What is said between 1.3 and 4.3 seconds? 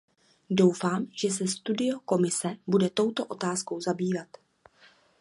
se studie Komise bude touto otázkou zabývat.